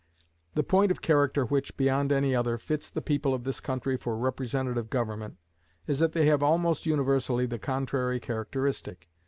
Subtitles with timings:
[0.55, 4.17] The point of character which, beyond any other, fits the people of this country for
[4.17, 5.37] representative government,
[5.85, 9.11] is that they have almost universally the contrary characteristic.